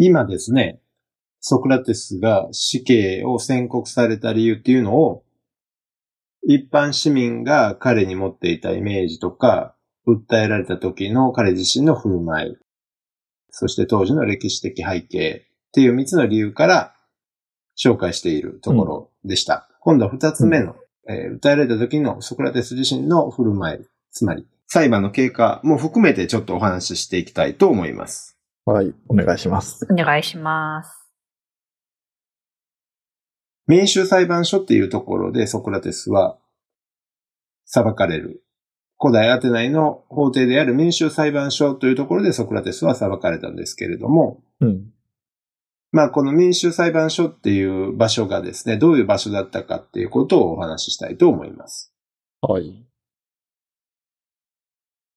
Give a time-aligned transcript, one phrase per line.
[0.00, 0.80] 今ですね、
[1.40, 5.24] ソクラテスが死刑を宣告された理由っていうのを、
[6.44, 9.74] 一般市民が彼に持っていたイメージとか、
[10.06, 12.56] 訴えられた時の彼自身の振る舞い、
[13.50, 16.94] そして当時の歴史的背景っていう三つの理由から
[17.76, 19.68] 紹介しているところでした。
[19.70, 20.76] うん、今度は二つ目の、
[21.06, 28.37] うん、えー、訴えられた時のソクラテス自身の振る舞い、つまり裁判の経過も含めてちょっとお話ししていきたいと思います。
[28.68, 29.86] はい、お願いします。
[29.90, 31.10] お願いします。
[33.66, 36.36] 民衆裁判所っていうところでソクラテスは
[37.64, 38.42] 裁かれる。
[39.00, 44.92] 古代アテナイの法廷である民衆裁判所というところでソクラテスは裁かれたんですけれども、うん、
[45.90, 51.94] まあこの民衆裁判所っていう場所がですね、どういう場所だったかっていうことをお話ししたいと思います。
[52.42, 52.84] はい。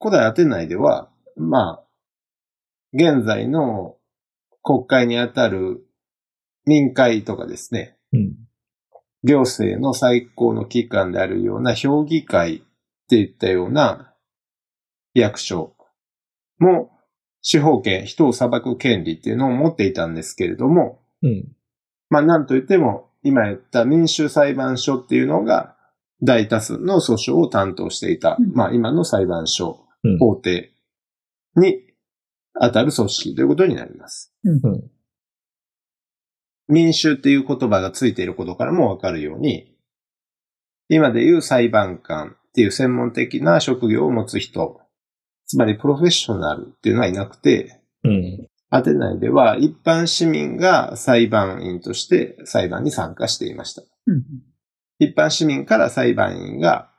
[0.00, 1.85] 古代アテナイでは、まあ、
[2.96, 3.96] 現在の
[4.62, 5.86] 国会にあたる
[6.64, 8.34] 民会とかですね、うん、
[9.22, 12.60] 行政の最高の機関であるような評議会っ
[13.08, 14.14] ていったような
[15.14, 15.74] 役所
[16.58, 16.90] も
[17.42, 21.44] 司法権、人を裁く権利っていうのを持っていたんですけれども、うん、
[22.10, 25.76] まあなんと言っても今言った民衆裁判所っていうのが
[26.22, 29.84] 大多数の訴訟を担当していた、うん、まあ今の裁判所、
[30.18, 30.72] 法廷
[31.54, 31.85] に
[32.60, 34.32] 当たる組織ということになります。
[34.44, 34.90] うん、
[36.68, 39.76] 民衆っていう言葉がついていることからもわかるように、
[40.88, 44.80] 今でいう裁判官っていう専門的な職業を持つ人、
[45.46, 53.82] つまりプロフェッショナルっていうのはいなくて、うん、アテナイでは一般市民が裁判員として裁判に参加していました。
[54.06, 54.22] うん、
[54.98, 56.90] 一般市民から裁判員が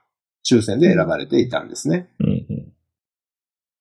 [0.49, 2.09] 抽選で選ばれていたんですね。
[2.19, 2.36] うん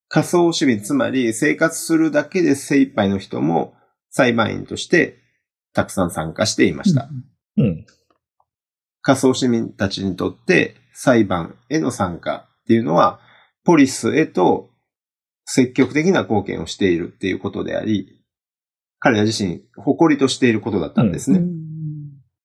[0.09, 3.75] 仮想市民、つまり生活するだけで精一杯の人も
[4.11, 5.19] 裁判員として
[5.73, 7.09] たくさん参加していました。
[7.57, 7.87] うん、
[9.03, 13.21] 仮想市民たちにとって裁判への参加っていうのは、
[13.65, 14.71] ポリスへと
[15.45, 18.21] 積極的な貢献をしているっていうことであり、
[18.99, 21.39] 彼ら自身誇りとしていることだったんですね。
[21.39, 21.53] うん、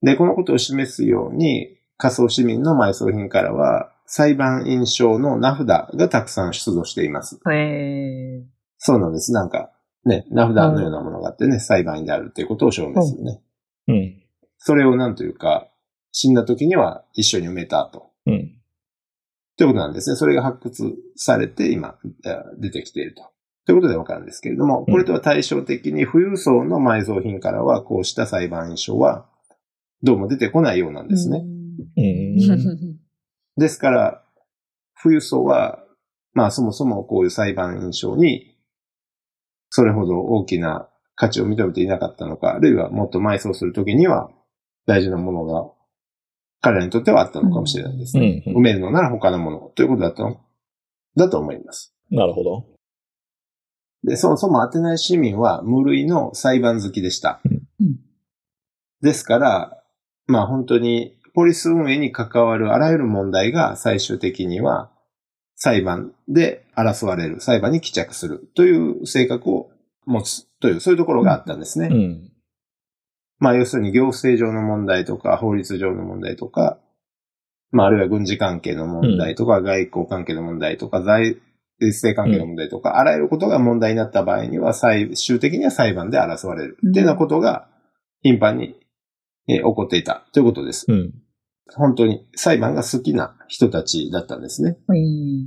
[0.02, 7.40] で、このことを示すように、仮想市民の埋葬品からは、裁判員証の名札がたくさん出土しています。
[7.50, 8.44] へ
[8.78, 9.32] そうなんです。
[9.32, 9.72] なんか、
[10.04, 13.42] ね、名札のようなものがあってね、裁判員であるっていうことを証明するね。
[13.88, 14.22] うん。
[14.58, 15.70] それをなんというか、
[16.12, 18.10] 死んだ時には一緒に埋めたと。
[18.26, 18.52] うん。
[19.56, 20.18] ということなんですね。
[20.18, 21.96] それが発掘されて今、
[22.60, 23.24] 出てきていると。
[23.66, 29.26] ということでわかるんですけれども、これとは対照的に富裕層の埋蔵品からはこうした裁判員証は
[30.04, 31.46] どうも出てこないようなんですね。
[31.96, 32.91] うん
[33.58, 34.24] ですから、
[35.02, 35.80] 富裕層は、
[36.34, 38.56] まあそもそもこういう裁判員証に、
[39.70, 44.30] それほど大きな価値を認めていなかったのか、あるいはもっと埋葬するときには
[44.86, 45.72] 大事なものが
[46.62, 48.44] 彼らにとってはあったのかもしれないですね。
[48.46, 50.40] うんうん、埋めるのなら他のものということだったの
[51.16, 51.96] だと思います。
[52.12, 52.66] なるほど。
[54.04, 57.42] で、そもそもアテナイ市民は無類の裁判好きでした。
[57.80, 58.00] うん、
[59.02, 59.84] ですから、
[60.28, 64.92] まあ本当にポリス運営に関わるあらゆる問題が最終的には
[65.56, 69.70] 裁判で争われる、裁判に帰着するという性格を
[70.06, 71.88] 持つという、そういうところがあったんですね。
[71.92, 72.32] うん、
[73.40, 76.80] まあ要するに行政上の問題とか法律上の問題とか、
[77.72, 81.38] まああるいは軍事関係の問題とか、うん、外交関係の問題とか、財
[81.80, 87.68] 政関係の問題とか、うん、あらゆることが問題になった場合には最終的には裁判で争われるっていうようなことが
[88.24, 88.82] 頻繁に
[89.48, 90.86] えー、起こっていたということです。
[90.88, 91.14] うん。
[91.76, 94.78] 本当に裁判が好きな人たちだったんですね。
[94.88, 95.46] うん。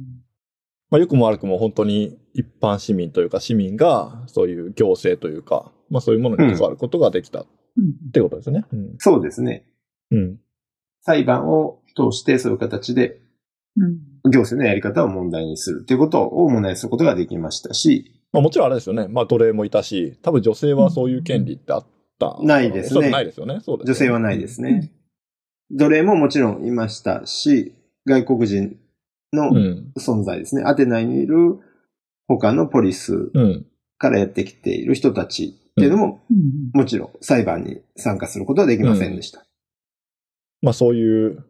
[0.90, 7.44] まあ、よくも悪くも本当に一般市民というか市民がそういう行政というか、まあそういうものに関わることができた、っ
[8.12, 8.94] てことですね、うん。
[8.98, 9.66] そうですね。
[10.10, 10.38] うん。
[11.02, 13.20] 裁判を通してそういう形で、
[14.24, 19.08] 行政のやり方を問題にするということを問題にすることができましたし、まあ、もちろんあれですよね。
[19.08, 23.10] まあ奴隷もいたし、多分女性はそういう権利ってあっったないですね。
[23.10, 23.60] ないですよね。
[23.64, 24.92] そうです、ね、女性はないですね。
[25.70, 27.74] 奴隷ももちろんいましたし、
[28.06, 28.76] 外国人
[29.32, 29.50] の
[29.98, 30.62] 存在ですね。
[30.62, 31.58] うん、アテナにいる
[32.28, 33.30] 他のポリス
[33.98, 36.34] からやってきている人たちっていうのも、う
[36.78, 39.40] ん、もちろん裁判に参加することはできませんでした。
[39.40, 39.46] うん、
[40.62, 41.44] まあそういう、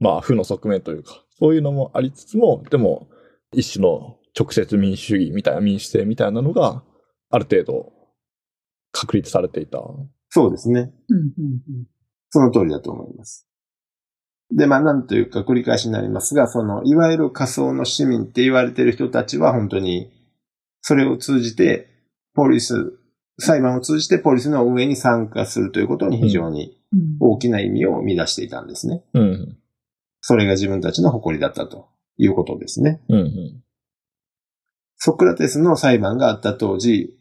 [0.00, 3.08] まあ負の側面というか、そういうのもありつつも、でも
[3.52, 6.82] 一種の直接民主主義みたいな民主制みたいなのが
[7.30, 7.92] ある程度
[8.92, 9.80] 確立されていた。
[10.30, 10.92] そうですね。
[12.30, 13.47] その通りだと思います。
[14.50, 20.10] で、まあ、なんというか繰り返しになりますが、その、いわゆる仮想の市民って言われている人たちは本当に、
[20.80, 21.88] それを通じて、
[22.34, 22.98] ポリス
[23.38, 26.76] 裁判を通じてポリスの運営に参加するということに非常に
[27.20, 29.04] 大きな意味を見出していたんですね。
[29.14, 29.58] うん。
[30.20, 33.00] それが自分たちの誇りだったということですね。
[33.08, 33.62] うん。
[34.96, 37.16] ソクラテスの裁判があった当時、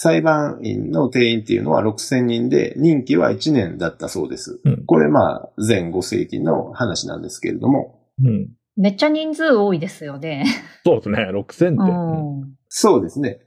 [0.00, 4.60] 裁判員の定員っていうのは6000人で、任期は1年だったそうです。
[4.62, 7.98] うん、これまあ、前5世紀の話なんですけれども。
[8.22, 8.48] うん。
[8.76, 10.44] めっちゃ人数多いですよね。
[10.84, 12.52] そうですね、6000って。
[12.68, 13.40] そうですね。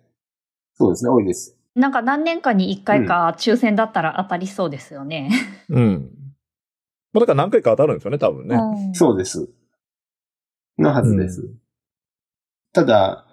[0.73, 1.57] そうですね、多いです。
[1.73, 5.31] なんか何年かに1回か抽選だったら当たりそうですよね。
[5.69, 6.11] うん。
[7.13, 8.59] まあ、だから何回か当たるんですよね、多分ね。
[8.93, 9.47] そうです。
[10.77, 11.43] のはずです。
[11.43, 11.53] うん、
[12.73, 13.25] ただ、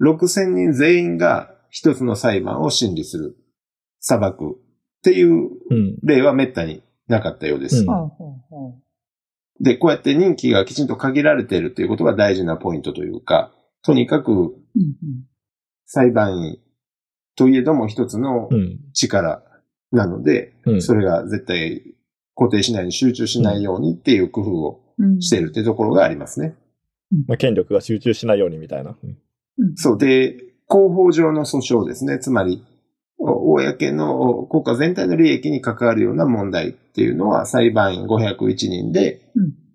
[0.00, 3.36] 6000人全員が一つの裁判を審理する、
[3.98, 4.56] 裁くっ
[5.02, 5.50] ていう
[6.04, 7.78] 例は滅多になかったようです。
[7.78, 8.80] うん、
[9.60, 14.54] で、こうやって任期がきちんと限られているということが大事なポイントというか、とにかく、
[15.84, 16.58] 裁判員
[17.34, 18.48] といえども一つの
[18.92, 19.42] 力
[19.90, 21.82] なので、それが絶対
[22.36, 24.80] 固定しないに集中しないようにっていう工夫を
[25.18, 26.54] しているっていうところがありますね。
[27.26, 28.96] まあ、権力が集中しないようにみたいな。
[29.74, 29.98] そう。
[29.98, 30.36] で、
[30.68, 32.18] 広報上の訴訟ですね。
[32.18, 32.64] つまり、
[33.18, 39.22] 公の国家全体の利益に関わるような問題っていうのは裁判員501人で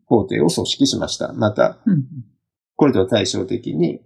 [0.05, 1.33] 法廷を組織しました。
[1.33, 1.79] また、
[2.75, 4.01] これとは対照的に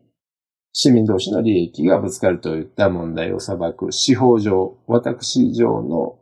[0.71, 6.19] 市民同士の利益がぶつかるといった問題を裁く司法上、私上の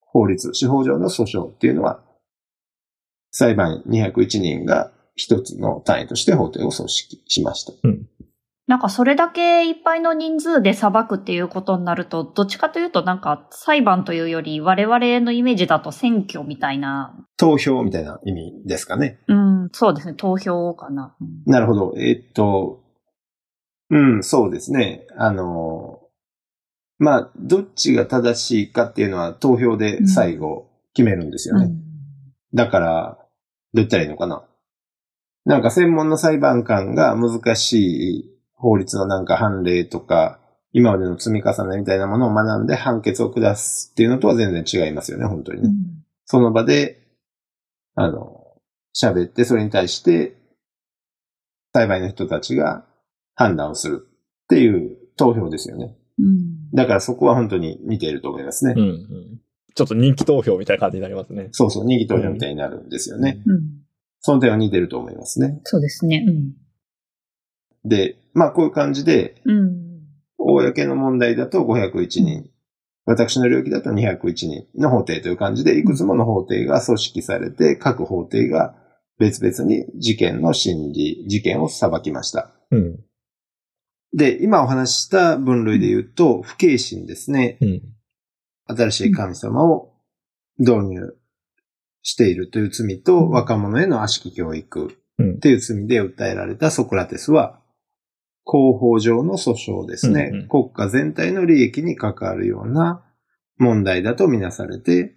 [0.00, 2.02] 法律、司法上の訴訟っていうのは
[3.30, 7.72] 裁判員201人が一つの単位として法廷を組織しました。
[7.84, 8.06] うん
[8.68, 17.14] なんかそれだけいっぱいの人数で裁くっていうことになると、どっちかというとなんか裁判というより我々のイメージだと選挙みたいな。
[17.36, 19.18] 投票みたいな意味ですかね。
[19.26, 20.14] うん、そうですね。
[20.14, 21.16] 投票かな。
[21.20, 21.94] うん、なるほど。
[21.96, 22.84] えー、っと、
[23.90, 25.06] うん、そうですね。
[25.16, 25.98] あの、
[26.98, 31.66] まあ、どっちが正しいかっていうのは投票で最後決めるんですよね。
[31.66, 31.82] うん、
[32.54, 33.18] だから、
[33.74, 34.44] どう言ったらいいのかな。
[35.44, 38.31] なんか専門の裁判官が難しい
[38.62, 40.38] 法律のなんか判例とか、
[40.72, 45.68] 今までの積み重ねみたいなものを学んで判決を下すっていうのとは全然違いますよね、本当にね。
[45.68, 45.74] うん、
[46.24, 47.02] その場で、
[47.96, 48.40] あの、
[48.96, 50.36] 喋って、それに対して、
[51.74, 52.86] 裁判員の人たちが
[53.34, 54.06] 判断をする
[54.44, 55.96] っていう投票ですよね。
[56.18, 58.74] うん、だからそこは本当に似ていると思いますね。
[58.76, 59.40] うんうん、
[59.74, 61.48] ちょっと人気投票みたいな感じになりますね。
[61.50, 63.42] そうそう、人気投票みたいになるんですよね。
[63.44, 63.60] うん、
[64.20, 65.60] その点は似てると思いますね。
[65.64, 66.24] そうですね。
[66.26, 69.82] うん、で、まあこういう感じで、うん、
[70.38, 72.50] 公の問題だと501人、
[73.04, 78.74] 私の領域だと201人の法廷という感じで、いくつもの法廷が組織されて、各法廷が
[79.18, 82.50] 別々に事件の審理、事件を裁きました。
[82.70, 83.00] うん、
[84.14, 87.58] で、今お話しした分類で言うと、不敬心ですね。
[87.60, 87.82] うん、
[88.66, 89.94] 新しい神様を
[90.58, 91.16] 導入
[92.02, 94.96] しているという罪と、若者への悪しき教育
[95.40, 97.61] という罪で訴えられたソクラテスは、
[98.44, 103.04] 広報上の訴訟ですね、うんうん、国家全体の利益に関わるような
[103.58, 105.16] 問題だとみなされて、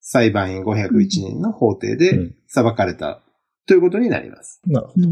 [0.00, 3.22] 裁判員501人の法廷で裁かれた
[3.66, 4.60] ということになります。
[4.66, 5.08] なるほど。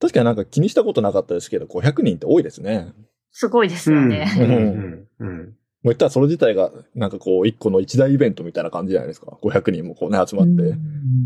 [0.00, 2.92] 確かになんか気にしたことなかったですけど、500人って多いですね。
[3.32, 4.26] すごいですよね。
[4.38, 4.44] うん。
[4.44, 5.54] うんうん
[5.84, 9.38] もう言ったらそれ自体が、なんかこう、一個の一大イベントみたいな感じじゃないですか。
[9.42, 10.76] 500人もこうね、集まって、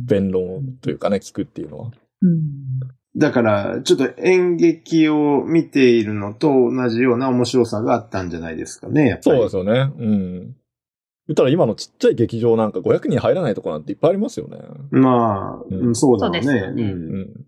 [0.07, 1.90] 弁論というかね、聞くっていうのは。
[2.21, 2.42] うん、
[3.16, 9.37] だから、ちょっと演劇を見ているのと同じような面白さがあったんじゃないですかね、やっぱり。
[9.37, 9.92] そうですよね。
[9.99, 10.57] うん。
[11.28, 14.59] 言ったら今のちっちゃい劇場なんか500人入らないとこなんていっぱいありますよね。
[14.90, 16.52] まあ、うん、そうだろうね。
[16.52, 17.47] うねうんうん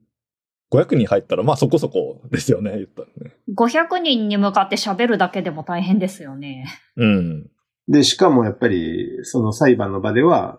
[0.75, 3.37] 500人入ったら、まあそこそこですよね、言ったらね。
[3.57, 6.67] 500人に向かって喋るだけでも大変ですよね。
[6.97, 7.51] うん。
[7.87, 10.59] で、しかもやっぱり、その裁判の場では、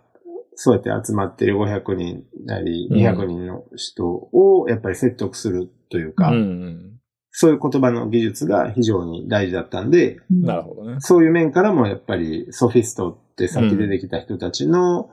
[0.55, 6.99] そうやって集まってる500人なり、200人の人をやっぱり説得するというか、うん、
[7.31, 10.97] そういう言葉の技術が非常に大事だったんで、なるほどね。
[10.99, 15.09] そういう面からもやっぱりソフィストってさっき出てきた人たちの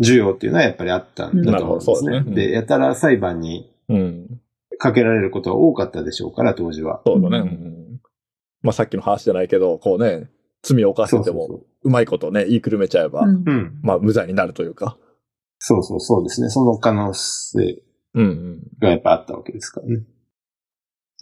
[0.00, 2.22] 需要っていうのはやっぱりあったんだと思うんですね。
[2.34, 3.70] で、やたら裁判に
[4.78, 7.02] かけられることは多かったでしょうから、当時は。
[7.06, 7.38] そうだね。
[7.38, 8.00] うん、
[8.62, 10.30] まあさっきの話じゃないけど、こうね、
[10.64, 14.96] 罪を犯しても、うまいことね、言いくるめちゃえば、うん、まあ無罪になるというか。
[15.58, 16.48] そうそうそうですね。
[16.48, 17.82] その可能性
[18.80, 20.04] がやっぱあったわけですからね。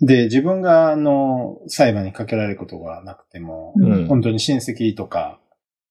[0.01, 5.39] で、自分が、あの、裁判にかけられることがなくても、うん、本当に親戚とか、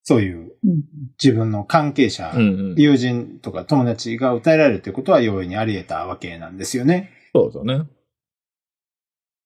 [0.03, 0.53] そういう
[1.21, 7.11] 自分の関係者、うんうん、友人とか友達が訴えられるということは容易にあり得たわけなんですよね。
[7.33, 7.85] そうですよね。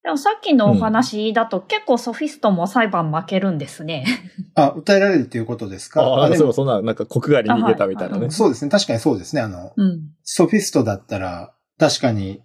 [0.05, 4.05] でもさっきのお話だと、結構ソフィストも裁判負けるんですね。
[4.53, 6.03] あ、訴えられるっていうことですか？
[6.03, 8.29] ああ、そう、そんな、なんか国外に逃げたみたいなね。
[8.29, 8.69] そうですね。
[8.69, 9.41] 確かにそうですね。
[9.41, 12.43] あの、うん、ソフィストだったら、確かに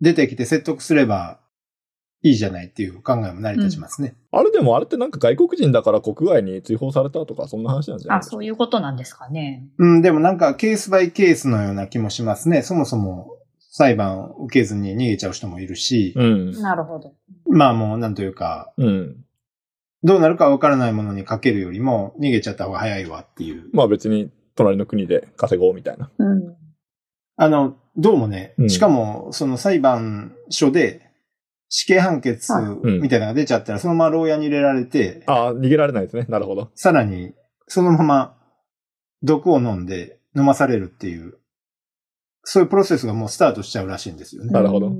[0.00, 1.40] 出てきて説得すれば
[2.22, 4.14] いいじゃないっていう考えも成り立ちますね。
[4.32, 8.28] うん、あれでもあれってなんか外国人だから国外に追放されたとか、そんな話なんじゃないですか？
[8.28, 9.66] あ、そういうことなんですかね。
[9.78, 12.62] うん、でもなんかケースバイケースのような気もしますね。
[12.62, 13.38] そもそも
[13.74, 16.12] 裁判を受けずに逃げちゃう人もいるし。
[16.14, 16.52] うん。
[16.60, 17.14] なるほど。
[17.46, 18.70] まあもう、なんというか。
[18.76, 19.24] うん。
[20.02, 23.70] どうなるかわからないものにかけるよりも、逃げちゃった方が早いわっていう。
[23.72, 26.10] まあ別に、隣の国で稼ごうみたいな。
[26.18, 26.54] うん。
[27.36, 31.10] あの、どうもね、しかも、その裁判所で、
[31.70, 32.52] 死刑判決
[33.00, 35.22] みたいなのが出ちゃったら、そのまま牢屋に入れられて。
[35.26, 36.26] ああ、逃げられないですね。
[36.28, 36.70] なるほど。
[36.74, 37.32] さらに、
[37.68, 38.36] そのまま
[39.22, 41.38] 毒を飲んで飲まされるっていう
[42.44, 44.50] そういうプロセスがもうスタートしちゃうらしいんですよね。
[44.52, 44.92] なるほど。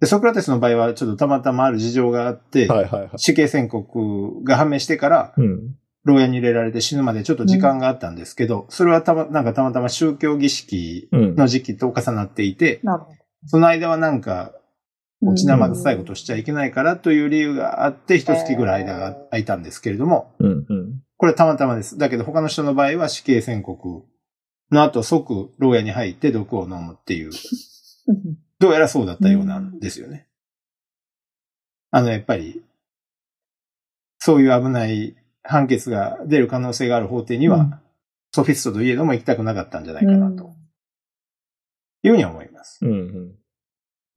[0.00, 12.98] で、ソクラテスの場合はちょっとたまたまある事情があって、はいはいはい、死刑宣告が判明してから、うん、牢屋に入れられて死ぬまでちょっと時間があったんですけど、うん、それはたま、なんかたまたま宗教儀式の時期と重なっていて、うん、
[13.46, 14.52] その間はなんか、
[15.24, 20.66] 落ち生臭いことしちゃいけないからという理由があって、一月ぐらい間が空いたんですけれども、うんうん、
[21.16, 21.96] これたまたまです。
[21.96, 24.04] だけど他の人の場合は死刑宣告
[24.72, 27.30] の後即牢屋に入って毒を飲むっていう、
[28.58, 30.26] どうやらそうだったようなんですよね。
[31.90, 32.64] あの、やっぱり、
[34.18, 37.74] そういう危ない判決が出る可能性がある法廷には、うん、
[38.32, 40.54] ソフィストといえども行きたくなかったんじゃないかなと、
[42.02, 42.84] いうふうに思います。
[42.84, 43.42] うんうん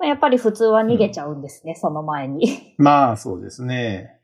[0.03, 2.75] やっぱり普通は逃げちゃうんですね、うん、その前に。
[2.77, 4.19] まあ、そうですね。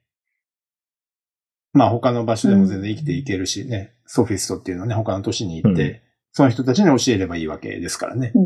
[1.72, 8.32] まあ、他の場所でも全然生きていけるしね、うん、ソフィストっていうのはね、他の都市に行って、その人たちに教えればいいわけですからね。
[8.36, 8.44] うん、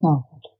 [0.00, 0.57] なるほど。